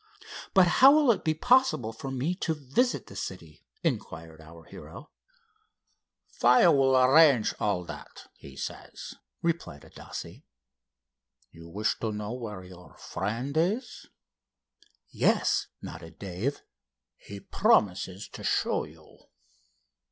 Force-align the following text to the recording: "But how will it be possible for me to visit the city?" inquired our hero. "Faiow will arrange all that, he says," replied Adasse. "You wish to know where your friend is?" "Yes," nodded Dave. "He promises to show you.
"But 0.55 0.65
how 0.81 0.91
will 0.95 1.11
it 1.11 1.23
be 1.23 1.35
possible 1.35 1.93
for 1.93 2.09
me 2.09 2.33
to 2.33 2.55
visit 2.55 3.05
the 3.05 3.15
city?" 3.15 3.63
inquired 3.83 4.41
our 4.41 4.63
hero. 4.63 5.11
"Faiow 6.41 6.75
will 6.75 6.97
arrange 6.97 7.53
all 7.59 7.83
that, 7.85 8.25
he 8.33 8.55
says," 8.57 9.13
replied 9.43 9.85
Adasse. 9.85 10.41
"You 11.51 11.69
wish 11.69 11.99
to 11.99 12.11
know 12.11 12.33
where 12.33 12.63
your 12.63 12.97
friend 12.97 13.55
is?" 13.55 14.07
"Yes," 15.11 15.67
nodded 15.83 16.17
Dave. 16.17 16.63
"He 17.15 17.39
promises 17.39 18.27
to 18.29 18.43
show 18.43 18.85
you. 18.85 19.19